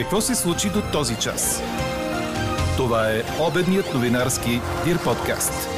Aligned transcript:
Какво 0.00 0.20
се 0.20 0.34
случи 0.34 0.68
до 0.68 0.82
този 0.92 1.16
час? 1.16 1.62
Това 2.76 3.10
е 3.10 3.22
обедният 3.48 3.94
новинарски 3.94 4.50
Дир 4.84 5.04
подкаст. 5.04 5.68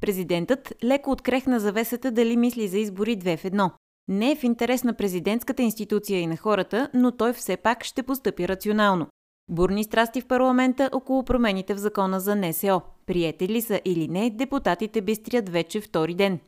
Президентът 0.00 0.72
леко 0.84 1.10
открехна 1.10 1.60
завесата 1.60 2.10
дали 2.10 2.36
мисли 2.36 2.68
за 2.68 2.78
избори 2.78 3.16
две 3.16 3.36
в 3.36 3.44
едно. 3.44 3.70
Не 4.08 4.32
е 4.32 4.36
в 4.36 4.44
интерес 4.44 4.84
на 4.84 4.94
президентската 4.94 5.62
институция 5.62 6.20
и 6.20 6.26
на 6.26 6.36
хората, 6.36 6.90
но 6.94 7.16
той 7.16 7.32
все 7.32 7.56
пак 7.56 7.84
ще 7.84 8.02
постъпи 8.02 8.48
рационално. 8.48 9.06
Бурни 9.50 9.84
страсти 9.84 10.20
в 10.20 10.26
парламента 10.26 10.90
около 10.92 11.24
промените 11.24 11.74
в 11.74 11.78
закона 11.78 12.20
за 12.20 12.36
НСО. 12.36 12.82
Приете 13.06 13.48
ли 13.48 13.62
са 13.62 13.80
или 13.84 14.08
не, 14.08 14.30
депутатите 14.30 15.00
бистрят 15.00 15.48
вече 15.48 15.80
втори 15.80 16.14
ден. 16.14 16.38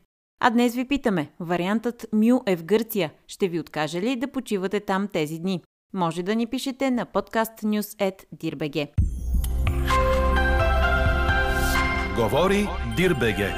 А 0.41 0.51
днес 0.51 0.75
ви 0.75 0.85
питаме, 0.85 1.31
вариантът 1.41 2.07
Мю 2.13 2.41
е 2.47 2.57
в 2.57 2.65
Гърция. 2.65 3.13
Ще 3.27 3.49
ви 3.49 3.61
откаже 3.61 4.03
ли 4.03 4.17
да 4.17 4.29
почивате 4.29 4.81
там 4.81 5.09
тези 5.09 5.39
дни? 5.39 5.63
Може 5.95 6.23
да 6.23 6.37
ни 6.37 6.47
пишете 6.47 6.91
на 6.91 7.07
podcastnews.dirbg. 7.07 8.89
Говори 12.17 12.69
Дирбеге. 12.97 13.55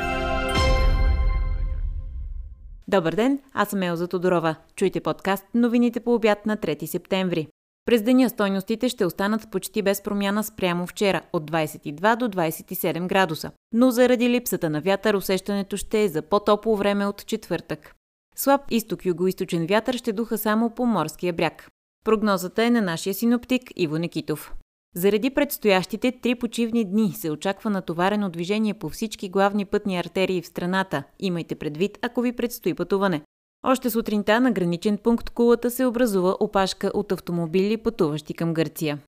Добър 2.89 3.15
ден, 3.15 3.39
аз 3.53 3.69
съм 3.69 3.83
Елза 3.83 4.09
Тодорова. 4.09 4.55
Чуйте 4.77 5.01
подкаст 5.01 5.47
новините 5.55 6.01
по 6.01 6.15
обяд 6.15 6.47
на 6.47 6.57
3 6.57 6.87
септември. 6.87 7.49
През 7.85 8.03
деня 8.03 8.31
стойностите 8.31 8.89
ще 8.89 9.05
останат 9.05 9.51
почти 9.51 9.83
без 9.83 10.03
промяна 10.03 10.45
спрямо 10.45 10.87
вчера 10.87 11.23
от 11.33 11.51
22 11.51 12.17
до 12.17 12.29
27 12.29 13.07
градуса, 13.07 13.51
но 13.73 13.91
заради 13.91 14.31
липсата 14.31 14.71
на 14.71 14.81
вятър 14.81 15.15
усещането 15.15 15.77
ще 15.77 16.03
е 16.03 16.09
за 16.09 16.23
по-топло 16.23 16.77
време 16.77 17.07
от 17.07 17.27
четвъртък. 17.27 17.95
Слаб 18.37 18.61
изток-югоисточен 18.71 19.67
вятър 19.67 19.95
ще 19.95 20.13
духа 20.13 20.39
само 20.39 20.71
по 20.71 20.87
морския 20.87 21.33
бряг. 21.33 21.69
Прогнозата 22.05 22.65
е 22.65 22.71
на 22.71 22.81
нашия 22.83 23.15
синоптик 23.15 23.63
Иво 23.77 23.97
Никитов. 23.97 24.55
Заради 24.95 25.31
предстоящите 25.31 26.13
три 26.13 26.35
почивни 26.35 26.85
дни 26.85 27.13
се 27.13 27.31
очаква 27.31 27.71
натоварено 27.71 28.31
движение 28.31 28.75
по 28.75 28.89
всички 28.89 29.29
главни 29.29 29.65
пътни 29.65 29.97
артерии 29.97 30.43
в 30.43 30.47
страната. 30.47 31.03
Имайте 31.19 31.55
предвид, 31.55 31.99
ако 32.03 32.23
ви 32.23 32.33
предстои 32.33 32.75
пътуване. 32.75 33.23
Още 33.63 33.91
сутринта 33.91 34.41
на 34.41 34.53
граничен 34.53 34.99
пункт 34.99 35.31
Кулата 35.31 35.71
се 35.71 35.87
образува 35.87 36.37
опашка 36.41 36.91
от 36.95 37.13
автомобили, 37.13 37.77
пътуващи 37.77 38.35
към 38.35 38.55
Гърция. 38.55 38.99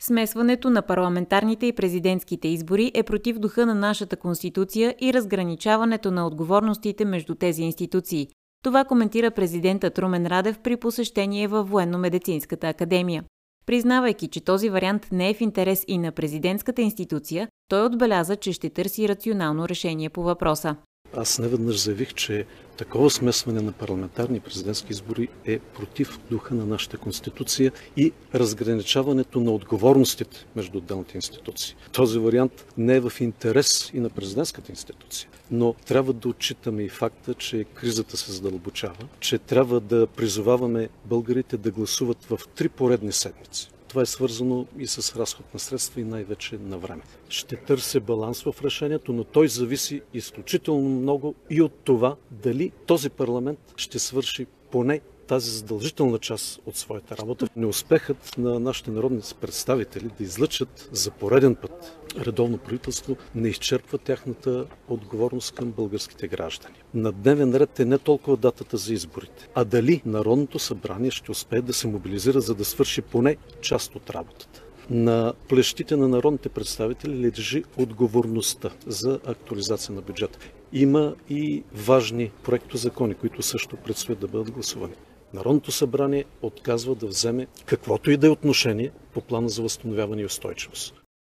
Смесването 0.00 0.70
на 0.70 0.82
парламентарните 0.82 1.66
и 1.66 1.72
президентските 1.72 2.48
избори 2.48 2.92
е 2.94 3.02
против 3.02 3.38
духа 3.38 3.66
на 3.66 3.74
нашата 3.74 4.16
конституция 4.16 4.94
и 5.00 5.12
разграничаването 5.12 6.10
на 6.10 6.26
отговорностите 6.26 7.04
между 7.04 7.34
тези 7.34 7.62
институции. 7.62 8.28
Това 8.62 8.84
коментира 8.84 9.30
президентът 9.30 9.98
Румен 9.98 10.26
Радев 10.26 10.58
при 10.58 10.76
посещение 10.76 11.48
във 11.48 11.70
Военно-медицинската 11.70 12.68
академия. 12.68 13.24
Признавайки, 13.66 14.28
че 14.28 14.44
този 14.44 14.68
вариант 14.68 15.08
не 15.12 15.30
е 15.30 15.34
в 15.34 15.40
интерес 15.40 15.84
и 15.88 15.98
на 15.98 16.12
президентската 16.12 16.82
институция, 16.82 17.48
той 17.68 17.86
отбеляза, 17.86 18.36
че 18.36 18.52
ще 18.52 18.70
търси 18.70 19.08
рационално 19.08 19.68
решение 19.68 20.08
по 20.08 20.22
въпроса. 20.22 20.76
Аз 21.16 21.38
неведнъж 21.38 21.76
заявих, 21.82 22.14
че 22.14 22.46
такова 22.76 23.10
смесване 23.10 23.60
на 23.60 23.72
парламентарни 23.72 24.36
и 24.36 24.40
президентски 24.40 24.92
избори 24.92 25.28
е 25.46 25.58
против 25.58 26.18
духа 26.30 26.54
на 26.54 26.66
нашата 26.66 26.98
конституция 26.98 27.72
и 27.96 28.12
разграничаването 28.34 29.40
на 29.40 29.50
отговорностите 29.50 30.46
между 30.56 30.78
отделните 30.78 31.18
институции. 31.18 31.76
Този 31.92 32.18
вариант 32.18 32.66
не 32.78 32.96
е 32.96 33.00
в 33.00 33.12
интерес 33.20 33.90
и 33.94 34.00
на 34.00 34.10
президентската 34.10 34.72
институция. 34.72 35.28
Но 35.50 35.72
трябва 35.72 36.12
да 36.12 36.28
отчитаме 36.28 36.82
и 36.82 36.88
факта, 36.88 37.34
че 37.34 37.64
кризата 37.64 38.16
се 38.16 38.32
задълбочава, 38.32 39.06
че 39.20 39.38
трябва 39.38 39.80
да 39.80 40.06
призоваваме 40.06 40.88
българите 41.04 41.56
да 41.56 41.70
гласуват 41.70 42.24
в 42.24 42.40
три 42.54 42.68
поредни 42.68 43.12
седмици. 43.12 43.70
Това 43.94 44.02
е 44.02 44.06
свързано 44.06 44.66
и 44.78 44.86
с 44.86 45.16
разход 45.16 45.54
на 45.54 45.60
средства 45.60 46.00
и 46.00 46.04
най-вече 46.04 46.58
на 46.58 46.78
време. 46.78 47.02
Ще 47.28 47.56
търся 47.56 48.00
баланс 48.00 48.42
в 48.42 48.54
решението, 48.64 49.12
но 49.12 49.24
той 49.24 49.48
зависи 49.48 50.02
изключително 50.14 50.88
много 50.88 51.34
и 51.50 51.62
от 51.62 51.72
това 51.72 52.16
дали 52.30 52.72
този 52.86 53.10
парламент 53.10 53.58
ще 53.76 53.98
свърши 53.98 54.46
поне 54.70 55.00
тази 55.26 55.50
задължителна 55.50 56.18
част 56.18 56.60
от 56.66 56.76
своята 56.76 57.16
работа. 57.16 57.48
Неуспехът 57.56 58.38
на 58.38 58.60
нашите 58.60 58.90
народни 58.90 59.20
представители 59.40 60.10
да 60.18 60.24
излъчат 60.24 60.88
за 60.92 61.10
пореден 61.10 61.54
път 61.54 61.98
редовно 62.18 62.58
правителство 62.58 63.16
не 63.34 63.48
изчерпва 63.48 63.98
тяхната 63.98 64.66
отговорност 64.88 65.54
към 65.54 65.72
българските 65.72 66.28
граждани. 66.28 66.74
На 66.94 67.12
дневен 67.12 67.54
ред 67.54 67.80
е 67.80 67.84
не 67.84 67.98
толкова 67.98 68.36
датата 68.36 68.76
за 68.76 68.92
изборите, 68.92 69.48
а 69.54 69.64
дали 69.64 70.02
Народното 70.06 70.58
събрание 70.58 71.10
ще 71.10 71.30
успее 71.30 71.60
да 71.60 71.72
се 71.72 71.86
мобилизира, 71.86 72.40
за 72.40 72.54
да 72.54 72.64
свърши 72.64 73.02
поне 73.02 73.36
част 73.60 73.94
от 73.94 74.10
работата. 74.10 74.62
На 74.90 75.32
плещите 75.48 75.96
на 75.96 76.08
народните 76.08 76.48
представители 76.48 77.20
лежи 77.20 77.64
отговорността 77.76 78.70
за 78.86 79.20
актуализация 79.26 79.94
на 79.94 80.00
бюджета. 80.00 80.38
Има 80.72 81.14
и 81.30 81.62
важни 81.74 82.30
проектозакони, 82.42 83.14
които 83.14 83.42
също 83.42 83.76
предстоят 83.76 84.20
да 84.20 84.28
бъдат 84.28 84.50
гласувани. 84.50 84.94
Народното 85.34 85.72
събрание 85.72 86.24
отказва 86.42 86.94
да 86.94 87.06
вземе 87.06 87.46
каквото 87.66 88.10
и 88.10 88.16
да 88.16 88.26
е 88.26 88.30
отношение 88.30 88.90
по 89.14 89.20
плана 89.20 89.48
за 89.48 89.62
възстановяване 89.62 90.22
и 90.22 90.24
устойчивост. 90.24 90.94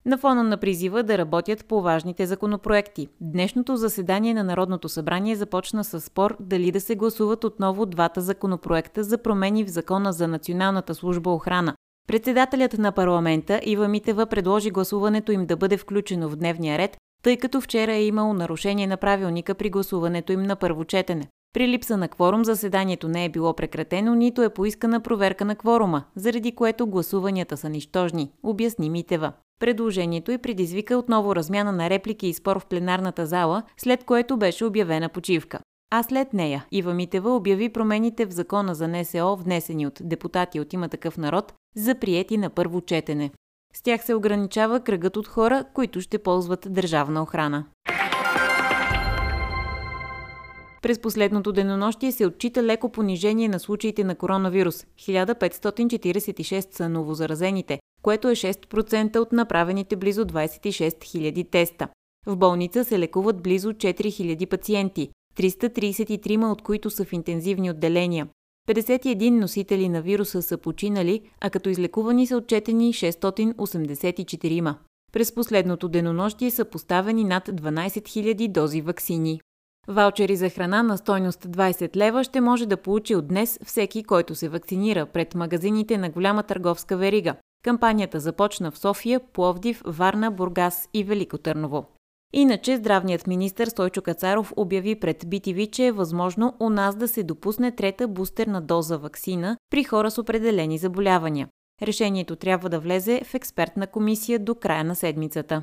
На 0.07 0.19
фона 0.19 0.43
на 0.43 0.57
призива 0.57 1.03
да 1.03 1.19
работят 1.19 1.65
по 1.65 1.83
важните 1.83 2.27
законопроекти. 2.27 3.09
Днешното 3.21 3.77
заседание 3.77 4.35
на 4.35 4.45
Народното 4.45 4.89
събрание 4.89 5.37
започна 5.37 5.85
с 5.85 6.01
спор 6.01 6.37
дали 6.41 6.73
да 6.73 6.81
се 6.81 6.95
гласуват 6.95 7.45
отново 7.45 7.87
двата 7.87 8.21
законопроекта 8.21 9.05
за 9.05 9.19
промени 9.19 9.65
в 9.65 9.69
закона 9.69 10.13
за 10.13 10.29
Националната 10.29 10.95
служба 10.95 11.31
охрана. 11.31 11.75
Председателят 12.09 12.79
на 12.79 12.93
парламента 12.93 13.61
Ива 13.65 13.89
Митева 13.89 14.27
предложи 14.27 14.71
гласуването 14.71 15.33
им 15.33 15.47
да 15.47 15.57
бъде 15.57 15.77
включено 15.77 16.29
в 16.29 16.37
дневния 16.37 16.79
ред, 16.79 16.97
тъй 17.27 17.37
като 17.37 17.61
вчера 17.61 17.93
е 17.93 18.05
имало 18.05 18.33
нарушение 18.33 18.87
на 18.87 18.97
правилника 18.97 19.55
при 19.55 19.71
гласуването 19.71 20.33
им 20.33 20.43
на 20.43 20.57
първо 20.57 20.85
четене. 20.85 21.29
При 21.53 21.69
липса 21.69 21.97
на 21.97 22.09
кворум 22.09 22.45
заседанието 22.45 23.09
не 23.09 23.25
е 23.25 23.29
било 23.29 23.55
прекратено, 23.55 24.15
нито 24.15 24.43
е 24.43 24.55
поискана 24.55 25.01
проверка 25.01 25.45
на 25.45 25.57
кворума, 25.57 26.05
заради 26.17 26.53
което 26.53 26.87
гласуванията 26.87 27.57
са 27.57 27.69
нищожни, 27.69 28.33
обясни 28.43 28.91
Митева. 28.91 29.33
Предложението 29.61 30.33
й 30.33 30.39
предизвика 30.39 30.97
отново 30.97 31.37
размяна 31.37 31.73
на 31.73 31.91
реплики 31.91 32.27
и 32.27 32.35
спор 32.35 32.61
в 32.61 32.67
пленарната 32.67 33.27
зала, 33.27 33.63
след 33.77 34.05
което 34.05 34.37
беше 34.37 34.65
обявена 34.65 35.09
почивка. 35.09 35.59
А 35.91 36.03
след 36.03 36.33
нея 36.33 36.67
Ива 36.71 36.95
Митева 36.95 37.37
обяви 37.37 37.69
промените 37.69 38.27
в 38.27 38.31
закона 38.31 38.75
за 38.75 38.89
НСО, 38.89 39.37
внесени 39.37 39.87
от 39.87 39.99
депутати 40.03 40.61
от 40.61 40.73
има 40.73 40.89
такъв 40.89 41.17
народ, 41.17 41.53
за 41.77 41.95
приети 41.95 42.37
на 42.37 42.51
първо 42.51 42.81
четене. 42.81 43.31
С 43.77 43.83
тях 43.83 44.05
се 44.05 44.15
ограничава 44.15 44.81
кръгът 44.81 45.17
от 45.17 45.29
хора, 45.29 45.65
които 45.75 46.01
ще 46.01 46.19
ползват 46.19 46.67
държавна 46.71 47.23
охрана. 47.23 47.65
През 50.83 51.01
последното 51.01 51.53
денонощие 51.53 52.13
се 52.13 52.27
отчита 52.27 52.63
леко 52.63 52.93
понижение 52.93 53.49
на 53.49 53.61
случаите 53.61 54.05
на 54.05 54.15
коронавирус. 54.15 54.85
1546 54.99 56.75
са 56.75 56.89
новозаразените, 56.89 57.79
което 58.03 58.29
е 58.29 58.35
6% 58.35 59.17
от 59.17 59.33
направените 59.33 59.97
близо 59.97 60.25
26 60.25 60.71
000 60.99 61.51
теста. 61.51 61.89
В 62.27 62.37
болница 62.37 62.85
се 62.85 62.99
лекуват 62.99 63.43
близо 63.43 63.73
4000 63.73 64.47
пациенти, 64.47 65.09
333 65.39 66.53
от 66.53 66.63
които 66.63 66.91
са 66.91 67.05
в 67.05 67.13
интензивни 67.13 67.71
отделения. 67.71 68.29
51 68.69 69.31
носители 69.31 69.89
на 69.89 70.03
вируса 70.03 70.43
са 70.43 70.59
починали, 70.59 71.21
а 71.41 71.51
като 71.51 71.69
излекувани 71.69 72.27
са 72.27 72.37
отчетени 72.37 72.93
684. 72.93 74.75
През 75.13 75.35
последното 75.35 75.89
денонощие 75.89 76.51
са 76.51 76.65
поставени 76.65 77.25
над 77.25 77.49
12 77.49 77.89
000 77.89 78.49
дози 78.49 78.81
вакцини. 78.81 79.41
Ваучери 79.89 80.37
за 80.37 80.51
храна 80.51 80.83
на 80.83 80.99
стойност 80.99 81.49
20 81.49 81.97
лева 81.97 82.25
ще 82.25 82.41
може 82.41 82.67
да 82.67 82.77
получи 82.77 83.15
от 83.15 83.29
днес 83.29 83.59
всеки, 83.65 84.03
който 84.05 84.35
се 84.35 84.49
вакцинира 84.49 85.07
пред 85.07 85.35
магазините 85.35 85.99
на 85.99 86.11
голяма 86.11 86.43
търговска 86.43 86.97
верига. 86.97 87.35
Кампанията 87.65 88.21
започна 88.21 88.71
в 88.71 88.79
София, 88.79 89.21
Пловдив, 89.33 89.83
Варна, 89.87 90.31
Бургас 90.31 90.89
и 90.95 91.05
Велико 91.05 91.39
Търново. 91.39 91.87
Иначе 92.39 92.77
здравният 92.77 93.27
министр 93.27 93.67
Стойчо 93.67 94.03
Кацаров 94.03 94.53
обяви 94.57 95.01
пред 95.01 95.25
BTV, 95.25 95.71
че 95.71 95.87
е 95.87 95.93
възможно 95.93 96.55
у 96.61 96.71
нас 96.71 96.97
да 96.97 97.09
се 97.09 97.23
допусне 97.23 97.73
трета 97.73 98.09
бустерна 98.09 98.61
доза 98.61 98.99
вакцина 98.99 99.57
при 99.71 99.85
хора 99.85 100.11
с 100.11 100.19
определени 100.19 100.79
заболявания. 100.79 101.49
Решението 101.83 102.37
трябва 102.37 102.69
да 102.69 102.81
влезе 102.81 103.23
в 103.25 103.35
експертна 103.35 103.87
комисия 103.87 104.39
до 104.39 104.55
края 104.55 104.85
на 104.85 104.95
седмицата. 104.97 105.63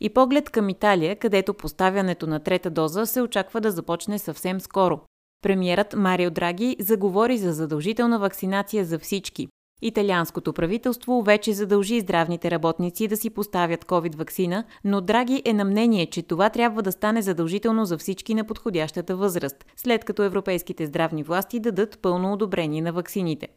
И 0.00 0.14
поглед 0.14 0.50
към 0.50 0.68
Италия, 0.68 1.16
където 1.16 1.54
поставянето 1.54 2.26
на 2.26 2.40
трета 2.40 2.70
доза 2.70 3.06
се 3.06 3.22
очаква 3.22 3.60
да 3.60 3.70
започне 3.70 4.18
съвсем 4.18 4.60
скоро. 4.60 5.00
Премьерът 5.42 5.94
Марио 5.96 6.30
Драги 6.30 6.76
заговори 6.80 7.38
за 7.38 7.52
задължителна 7.52 8.18
вакцинация 8.18 8.84
за 8.84 8.98
всички. 8.98 9.48
Италианското 9.82 10.52
правителство 10.52 11.22
вече 11.22 11.52
задължи 11.52 12.00
здравните 12.00 12.50
работници 12.50 13.08
да 13.08 13.16
си 13.16 13.30
поставят 13.30 13.84
COVID-вакцина, 13.84 14.64
но 14.84 15.00
Драги 15.00 15.42
е 15.44 15.52
на 15.52 15.64
мнение, 15.64 16.06
че 16.06 16.22
това 16.22 16.50
трябва 16.50 16.82
да 16.82 16.92
стане 16.92 17.22
задължително 17.22 17.84
за 17.84 17.98
всички 17.98 18.34
на 18.34 18.44
подходящата 18.44 19.16
възраст, 19.16 19.64
след 19.76 20.04
като 20.04 20.22
европейските 20.22 20.86
здравни 20.86 21.22
власти 21.22 21.60
дадат 21.60 21.98
пълно 22.02 22.32
одобрение 22.32 22.82
на 22.82 22.92
ваксините. 22.92 23.48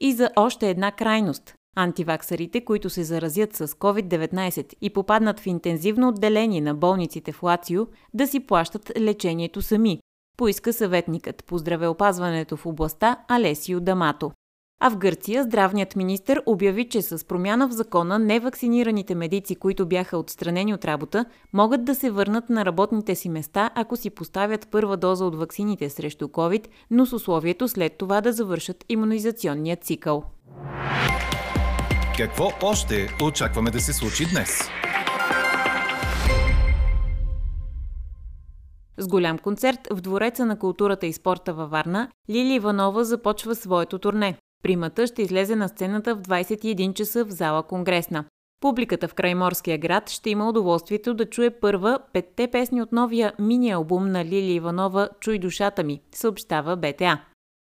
И 0.00 0.12
за 0.12 0.30
още 0.36 0.70
една 0.70 0.92
крайност. 0.92 1.54
Антиваксарите, 1.76 2.64
които 2.64 2.90
се 2.90 3.04
заразят 3.04 3.52
с 3.52 3.68
COVID-19 3.68 4.74
и 4.80 4.90
попаднат 4.90 5.40
в 5.40 5.46
интензивно 5.46 6.08
отделение 6.08 6.60
на 6.60 6.74
болниците 6.74 7.32
в 7.32 7.42
Лацио, 7.42 7.86
да 8.14 8.26
си 8.26 8.40
плащат 8.40 8.92
лечението 9.00 9.62
сами, 9.62 10.00
поиска 10.36 10.72
съветникът 10.72 11.44
по 11.44 11.58
здравеопазването 11.58 12.56
в 12.56 12.66
областта 12.66 13.24
Алесио 13.28 13.80
Дамато. 13.80 14.32
А 14.82 14.90
в 14.90 14.96
Гърция 14.96 15.42
здравният 15.42 15.96
министр 15.96 16.42
обяви, 16.46 16.88
че 16.88 17.02
с 17.02 17.26
промяна 17.26 17.68
в 17.68 17.72
закона 17.72 18.18
невакцинираните 18.18 19.14
медици, 19.14 19.56
които 19.56 19.86
бяха 19.86 20.18
отстранени 20.18 20.74
от 20.74 20.84
работа, 20.84 21.24
могат 21.52 21.84
да 21.84 21.94
се 21.94 22.10
върнат 22.10 22.50
на 22.50 22.64
работните 22.64 23.14
си 23.14 23.28
места, 23.28 23.70
ако 23.74 23.96
си 23.96 24.10
поставят 24.10 24.68
първа 24.70 24.96
доза 24.96 25.24
от 25.24 25.36
ваксините 25.36 25.90
срещу 25.90 26.28
COVID, 26.28 26.66
но 26.90 27.06
с 27.06 27.12
условието 27.12 27.68
след 27.68 27.98
това 27.98 28.20
да 28.20 28.32
завършат 28.32 28.84
иммунизационния 28.88 29.76
цикъл. 29.76 30.24
Какво 32.16 32.48
още 32.62 33.08
очакваме 33.22 33.70
да 33.70 33.80
се 33.80 33.92
случи 33.92 34.24
днес? 34.32 34.68
С 38.98 39.08
голям 39.08 39.38
концерт 39.38 39.80
в 39.90 40.00
Двореца 40.00 40.46
на 40.46 40.58
културата 40.58 41.06
и 41.06 41.12
спорта 41.12 41.54
във 41.54 41.70
Варна, 41.70 42.08
Лили 42.30 42.54
Иванова 42.54 43.04
започва 43.04 43.54
своето 43.54 43.98
турне. 43.98 44.36
Примата 44.62 45.06
ще 45.06 45.22
излезе 45.22 45.56
на 45.56 45.68
сцената 45.68 46.14
в 46.14 46.20
21 46.20 46.94
часа 46.94 47.24
в 47.24 47.30
зала 47.30 47.62
Конгресна. 47.62 48.24
Публиката 48.60 49.08
в 49.08 49.14
Крайморския 49.14 49.78
град 49.78 50.10
ще 50.10 50.30
има 50.30 50.48
удоволствието 50.48 51.14
да 51.14 51.26
чуе 51.26 51.50
първа 51.50 51.98
петте 52.12 52.48
песни 52.48 52.82
от 52.82 52.92
новия 52.92 53.32
мини-албум 53.38 54.06
на 54.06 54.24
Лили 54.24 54.52
Иванова 54.52 55.08
«Чуй 55.20 55.38
душата 55.38 55.84
ми», 55.84 56.00
съобщава 56.12 56.76
БТА. 56.76 57.24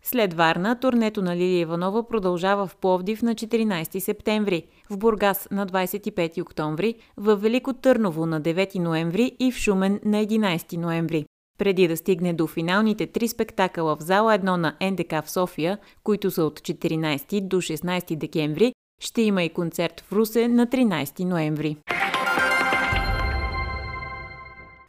След 0.06 0.33
Варна, 0.33 0.80
турнето 0.80 1.21
на 1.21 1.35
Лилия 1.35 1.59
Иванова 1.59 2.07
продължава 2.07 2.68
в 2.68 2.75
Пловдив 2.75 3.21
на 3.21 3.35
14 3.35 4.00
септември, 4.00 4.63
в 4.89 4.97
Бургас 4.97 5.47
на 5.51 5.68
25 5.68 6.41
октомври, 6.41 6.95
в 7.18 7.35
Велико 7.35 7.74
Търново 7.74 8.25
на 8.25 8.41
9 8.41 8.80
ноември 8.80 9.35
и 9.39 9.51
в 9.51 9.56
Шумен 9.56 10.00
на 10.06 10.25
11 10.25 10.77
ноември. 10.77 11.25
Преди 11.58 11.88
да 11.88 11.98
стигне 11.98 12.34
до 12.34 12.48
финалните 12.48 13.08
три 13.08 13.28
спектакъла 13.28 13.96
в 13.96 14.02
зала 14.02 14.38
1 14.38 14.44
на 14.44 14.76
НДК 14.82 15.26
в 15.26 15.32
София, 15.32 15.78
които 16.04 16.32
са 16.32 16.44
от 16.44 16.60
14 16.60 17.48
до 17.48 17.58
16 17.58 18.16
декември, 18.16 18.74
ще 19.02 19.22
има 19.22 19.44
и 19.44 19.50
концерт 19.50 20.02
в 20.02 20.12
Русе 20.12 20.48
на 20.48 20.68
13 20.68 21.24
ноември. 21.24 21.78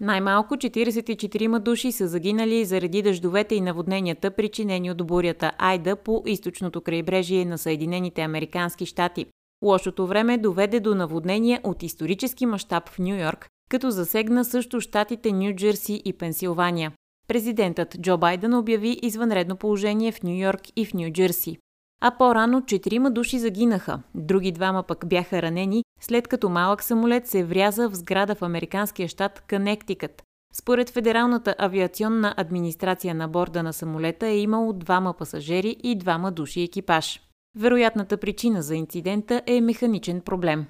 Най-малко 0.01 0.55
44 0.55 1.59
души 1.59 1.93
са 1.93 2.09
загинали 2.09 2.65
заради 2.65 3.03
дъждовете 3.03 3.55
и 3.55 3.61
наводненията, 3.61 4.31
причинени 4.31 4.91
от 4.91 5.07
бурята 5.07 5.53
Айда 5.59 5.97
по 5.97 6.23
източното 6.27 6.81
крайбрежие 6.81 7.45
на 7.45 7.59
Съединените 7.59 8.23
Американски 8.23 8.87
щати. 8.87 9.27
Лошото 9.65 10.07
време 10.07 10.39
доведе 10.39 10.81
до 10.81 10.95
наводнения 10.95 11.61
от 11.65 11.83
исторически 11.83 12.47
мащаб 12.47 12.89
в 12.89 12.99
Нью 12.99 13.17
Йорк, 13.17 13.49
като 13.75 13.91
засегна 13.91 14.45
също 14.45 14.81
щатите 14.81 15.33
Нью 15.33 15.55
Джерси 15.55 16.03
и 16.05 16.13
Пенсилвания. 16.13 16.93
Президентът 17.29 18.01
Джо 18.01 18.19
Байден 18.19 18.55
обяви 18.55 18.99
извънредно 19.03 19.57
положение 19.57 20.13
в 20.13 20.23
Нью 20.23 20.39
Йорк 20.39 20.61
и 20.77 20.87
в 20.87 20.95
Нью 20.95 21.11
Джерси 21.13 21.59
а 22.07 22.11
по-рано 22.11 22.63
четирима 22.67 23.11
души 23.11 23.39
загинаха, 23.39 24.01
други 24.15 24.53
двама 24.53 24.83
пък 24.83 25.09
бяха 25.09 25.43
ранени, 25.43 25.85
след 26.01 26.29
като 26.29 26.49
малък 26.49 26.83
самолет 26.83 27.27
се 27.27 27.45
вряза 27.45 27.89
в 27.89 27.95
сграда 27.95 28.35
в 28.35 28.43
американския 28.43 29.09
щат 29.09 29.41
Канектикът. 29.41 30.23
Според 30.55 30.91
Федералната 30.91 31.55
авиационна 31.59 32.35
администрация 32.37 33.15
на 33.15 33.29
борда 33.29 33.63
на 33.63 33.73
самолета 33.73 34.27
е 34.27 34.39
имало 34.39 34.73
двама 34.73 35.15
пасажери 35.15 35.77
и 35.83 35.99
двама 35.99 36.33
души 36.33 36.63
екипаж. 36.63 37.21
Вероятната 37.59 38.17
причина 38.17 38.63
за 38.63 38.75
инцидента 38.75 39.43
е 39.47 39.61
механичен 39.61 40.21
проблем. 40.21 40.67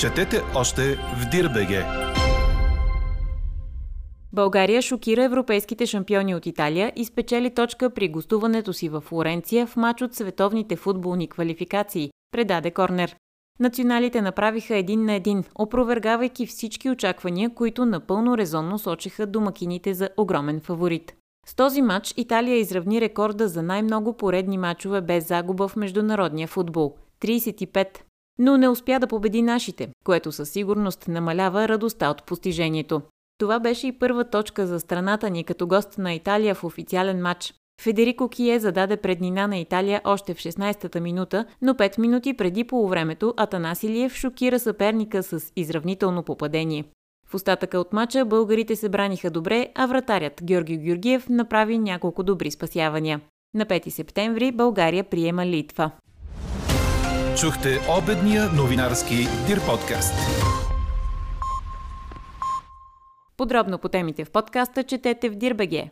Четете 0.00 0.42
още 0.54 0.94
в 0.94 1.30
Дирбеге! 1.30 1.84
България 4.32 4.82
шокира 4.82 5.24
европейските 5.24 5.86
шампиони 5.86 6.34
от 6.34 6.46
Италия 6.46 6.92
и 6.96 7.04
спечели 7.04 7.54
точка 7.54 7.90
при 7.90 8.08
гостуването 8.08 8.72
си 8.72 8.88
в 8.88 9.00
Флоренция 9.00 9.66
в 9.66 9.76
матч 9.76 10.02
от 10.02 10.14
световните 10.14 10.76
футболни 10.76 11.28
квалификации, 11.28 12.10
предаде 12.32 12.70
Корнер. 12.70 13.16
Националите 13.60 14.20
направиха 14.22 14.76
един 14.76 15.04
на 15.04 15.12
един, 15.12 15.44
опровергавайки 15.54 16.46
всички 16.46 16.90
очаквания, 16.90 17.54
които 17.54 17.86
напълно 17.86 18.38
резонно 18.38 18.78
сочеха 18.78 19.26
домакините 19.26 19.94
за 19.94 20.08
огромен 20.16 20.60
фаворит. 20.60 21.14
С 21.46 21.54
този 21.54 21.82
матч 21.82 22.14
Италия 22.16 22.56
изравни 22.56 23.00
рекорда 23.00 23.48
за 23.48 23.62
най-много 23.62 24.16
поредни 24.16 24.58
матчове 24.58 25.00
без 25.00 25.28
загуба 25.28 25.68
в 25.68 25.76
международния 25.76 26.48
футбол– 26.48 26.96
35. 27.22 27.86
Но 28.42 28.56
не 28.56 28.68
успя 28.68 28.98
да 29.00 29.06
победи 29.06 29.42
нашите, 29.42 29.88
което 30.04 30.32
със 30.32 30.50
сигурност 30.50 31.08
намалява 31.08 31.68
радостта 31.68 32.10
от 32.10 32.26
постижението. 32.26 33.02
Това 33.38 33.60
беше 33.60 33.86
и 33.86 33.92
първа 33.92 34.24
точка 34.24 34.66
за 34.66 34.80
страната 34.80 35.30
ни 35.30 35.44
като 35.44 35.66
гост 35.66 35.98
на 35.98 36.14
Италия 36.14 36.54
в 36.54 36.64
официален 36.64 37.22
матч. 37.22 37.54
Федерико 37.82 38.28
Кие 38.28 38.58
зададе 38.58 38.96
преднина 38.96 39.46
на 39.46 39.56
Италия 39.56 40.00
още 40.04 40.34
в 40.34 40.38
16-та 40.38 41.00
минута, 41.00 41.44
но 41.62 41.74
5 41.74 41.98
минути 41.98 42.34
преди 42.34 42.64
полувремето 42.64 43.34
Атанасилиев 43.36 44.14
шокира 44.14 44.58
съперника 44.58 45.22
с 45.22 45.52
изравнително 45.56 46.22
попадение. 46.22 46.84
В 47.28 47.34
остатъка 47.34 47.78
от 47.78 47.92
мача 47.92 48.24
българите 48.24 48.76
се 48.76 48.88
браниха 48.88 49.30
добре, 49.30 49.68
а 49.74 49.86
вратарят 49.86 50.40
Георги 50.42 50.76
Георгиев 50.76 51.28
направи 51.28 51.78
няколко 51.78 52.22
добри 52.22 52.50
спасявания. 52.50 53.20
На 53.54 53.66
5 53.66 53.88
септември 53.88 54.52
България 54.52 55.04
приема 55.04 55.46
Литва. 55.46 55.90
Чухте 57.38 57.78
обедния 57.98 58.48
новинарски 58.56 59.14
Дир 59.46 59.66
подкаст. 59.66 60.14
Подробно 63.36 63.78
по 63.78 63.88
темите 63.88 64.24
в 64.24 64.30
подкаста 64.30 64.84
четете 64.84 65.30
в 65.30 65.34
Дирбеге. 65.34 65.90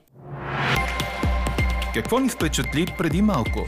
Какво 1.94 2.18
ни 2.18 2.28
впечатли 2.28 2.86
преди 2.98 3.22
малко? 3.22 3.66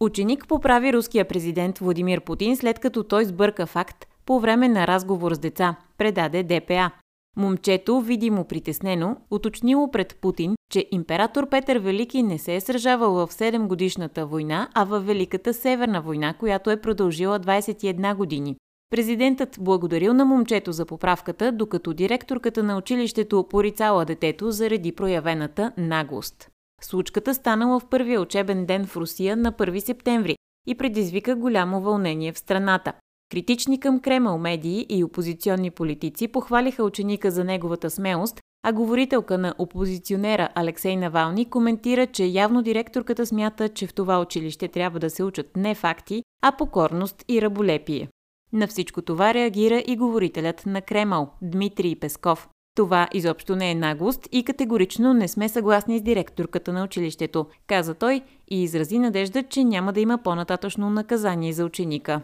Ученик 0.00 0.48
поправи 0.48 0.92
руския 0.92 1.28
президент 1.28 1.78
Владимир 1.78 2.20
Путин 2.20 2.56
след 2.56 2.78
като 2.78 3.04
той 3.04 3.24
сбърка 3.24 3.66
факт 3.66 4.06
по 4.26 4.40
време 4.40 4.68
на 4.68 4.86
разговор 4.86 5.34
с 5.34 5.38
деца, 5.38 5.76
предаде 5.98 6.42
ДПА. 6.42 6.90
Момчето, 7.36 8.00
видимо 8.00 8.44
притеснено, 8.44 9.16
уточнило 9.30 9.90
пред 9.90 10.16
Путин, 10.20 10.54
че 10.72 10.86
император 10.90 11.48
Петър 11.48 11.78
Велики 11.78 12.22
не 12.22 12.38
се 12.38 12.54
е 12.54 12.60
сражавал 12.60 13.12
в 13.12 13.32
7 13.32 13.66
годишната 13.66 14.26
война, 14.26 14.68
а 14.74 14.84
в 14.84 15.00
Великата 15.00 15.54
Северна 15.54 16.02
война, 16.02 16.34
която 16.34 16.70
е 16.70 16.80
продължила 16.80 17.40
21 17.40 18.14
години. 18.14 18.56
Президентът 18.90 19.56
благодарил 19.60 20.14
на 20.14 20.24
момчето 20.24 20.72
за 20.72 20.86
поправката, 20.86 21.52
докато 21.52 21.92
директорката 21.92 22.62
на 22.62 22.76
училището 22.76 23.46
порицала 23.50 24.04
детето 24.04 24.50
заради 24.50 24.92
проявената 24.92 25.72
наглост. 25.76 26.48
Случката 26.82 27.34
станала 27.34 27.80
в 27.80 27.88
първия 27.88 28.20
учебен 28.20 28.66
ден 28.66 28.86
в 28.86 28.96
Русия 28.96 29.36
на 29.36 29.52
1 29.52 29.78
септември 29.78 30.36
и 30.66 30.74
предизвика 30.74 31.36
голямо 31.36 31.80
вълнение 31.80 32.32
в 32.32 32.38
страната. 32.38 32.92
Критични 33.30 33.80
към 33.80 34.00
Кремъл 34.00 34.38
медии 34.38 34.86
и 34.88 35.04
опозиционни 35.04 35.70
политици 35.70 36.28
похвалиха 36.28 36.84
ученика 36.84 37.30
за 37.30 37.44
неговата 37.44 37.90
смелост, 37.90 38.40
а 38.62 38.72
говорителка 38.72 39.38
на 39.38 39.54
опозиционера 39.58 40.48
Алексей 40.54 40.96
Навални 40.96 41.50
коментира, 41.50 42.06
че 42.06 42.24
явно 42.24 42.62
директорката 42.62 43.26
смята, 43.26 43.68
че 43.68 43.86
в 43.86 43.94
това 43.94 44.20
училище 44.20 44.68
трябва 44.68 44.98
да 44.98 45.10
се 45.10 45.24
учат 45.24 45.56
не 45.56 45.74
факти, 45.74 46.22
а 46.42 46.52
покорност 46.52 47.24
и 47.28 47.42
раболепие. 47.42 48.08
На 48.52 48.66
всичко 48.66 49.02
това 49.02 49.34
реагира 49.34 49.82
и 49.86 49.96
говорителят 49.96 50.66
на 50.66 50.82
Кремъл 50.82 51.30
Дмитрий 51.42 51.96
Песков. 51.96 52.48
Това 52.76 53.08
изобщо 53.12 53.56
не 53.56 53.70
е 53.70 53.74
наглост 53.74 54.28
и 54.32 54.44
категорично 54.44 55.14
не 55.14 55.28
сме 55.28 55.48
съгласни 55.48 55.98
с 55.98 56.02
директорката 56.02 56.72
на 56.72 56.84
училището, 56.84 57.46
каза 57.66 57.94
той 57.94 58.22
и 58.50 58.62
изрази 58.62 58.98
надежда, 58.98 59.42
че 59.42 59.64
няма 59.64 59.92
да 59.92 60.00
има 60.00 60.18
по-нататъчно 60.18 60.90
наказание 60.90 61.52
за 61.52 61.64
ученика. 61.64 62.20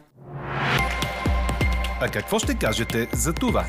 А 2.05 2.09
какво 2.09 2.39
ще 2.39 2.59
кажете 2.59 3.09
за 3.13 3.33
това? 3.33 3.65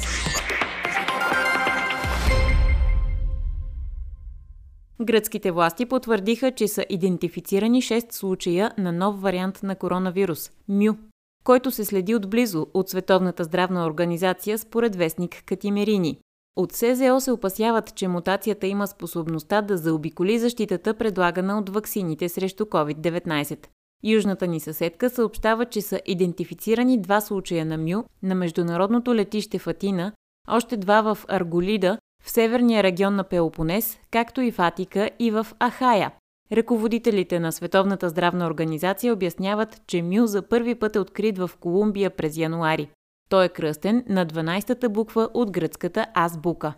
Гръцките 5.02 5.52
власти 5.52 5.86
потвърдиха, 5.86 6.52
че 6.52 6.68
са 6.68 6.86
идентифицирани 6.90 7.82
6 7.82 8.14
случая 8.14 8.72
на 8.78 8.92
нов 8.92 9.22
вариант 9.22 9.64
на 9.64 9.76
коронавирус– 9.76 10.52
МЮ, 10.68 10.98
който 11.44 11.72
се 11.72 11.86
следи 11.86 12.16
отблизо 12.16 12.68
от 12.74 12.90
Световната 12.90 13.44
здравна 13.44 13.86
организация 13.86 14.58
според 14.58 14.96
вестник 14.96 15.44
Катимерини. 15.46 16.20
От 16.56 16.72
СЗО 16.72 17.20
се 17.20 17.32
опасяват, 17.32 17.96
че 17.96 18.08
мутацията 18.08 18.68
има 18.68 18.88
способността 18.88 19.62
да 19.62 19.78
заобиколи 19.78 20.40
защитата, 20.40 20.94
предлагана 20.94 21.58
от 21.58 21.70
ваксините 21.70 22.30
срещу 22.30 22.64
COVID-19. 22.64 23.68
Южната 24.06 24.48
ни 24.48 24.60
съседка 24.60 25.10
съобщава, 25.10 25.66
че 25.66 25.82
са 25.82 26.02
идентифицирани 26.06 27.02
два 27.02 27.22
случая 27.22 27.66
на 27.66 27.78
МЮ 27.78 28.04
на 28.24 28.36
международното 28.36 29.16
летище 29.16 29.60
в 29.60 29.68
Атина, 29.68 30.12
още 30.48 30.78
два 30.78 31.02
в 31.02 31.26
Арголида, 31.28 31.98
в 32.24 32.32
северния 32.32 32.84
регион 32.84 33.16
на 33.16 33.24
Пелопонес, 33.24 34.00
както 34.12 34.42
и 34.42 34.52
в 34.52 34.60
Атика 34.60 35.10
и 35.20 35.32
в 35.32 35.48
Ахая. 35.60 36.12
Ръководителите 36.52 37.40
на 37.40 37.52
Световната 37.52 38.10
здравна 38.10 38.48
организация 38.48 39.14
обясняват, 39.14 39.82
че 39.88 40.02
МЮ 40.02 40.28
за 40.28 40.42
първи 40.42 40.76
път 40.76 40.96
е 40.96 41.00
открит 41.00 41.38
в 41.38 41.52
Колумбия 41.60 42.10
през 42.10 42.38
януари. 42.38 42.90
Той 43.30 43.46
е 43.46 43.50
кръстен 43.50 44.04
на 44.10 44.26
12-та 44.26 44.90
буква 44.90 45.30
от 45.34 45.52
гръцката 45.52 46.06
азбука. 46.14 46.74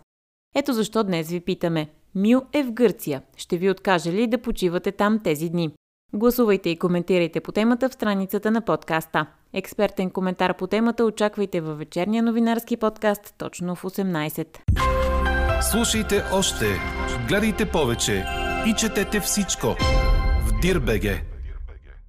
Ето 0.54 0.72
защо 0.72 1.04
днес 1.04 1.30
ви 1.30 1.40
питаме. 1.40 1.88
Мю 2.14 2.40
е 2.52 2.62
в 2.62 2.72
Гърция. 2.72 3.22
Ще 3.36 3.56
ви 3.56 3.70
откаже 3.70 4.12
ли 4.12 4.26
да 4.26 4.38
почивате 4.38 4.92
там 4.92 5.18
тези 5.18 5.48
дни? 5.48 5.72
Гласувайте 6.12 6.70
и 6.70 6.76
коментирайте 6.76 7.40
по 7.40 7.52
темата 7.52 7.88
в 7.88 7.92
страницата 7.92 8.50
на 8.50 8.60
подкаста. 8.60 9.26
Експертен 9.52 10.10
коментар 10.10 10.56
по 10.56 10.66
темата 10.66 11.04
очаквайте 11.04 11.60
във 11.60 11.78
вечерния 11.78 12.22
новинарски 12.22 12.76
подкаст 12.76 13.34
точно 13.38 13.74
в 13.74 13.82
18. 13.82 14.46
Слушайте 15.70 16.22
още, 16.32 16.64
гледайте 17.28 17.70
повече 17.70 18.24
и 18.66 18.74
четете 18.74 19.20
всичко 19.20 19.66
в 20.46 20.60
Дирбеге. 20.62 21.37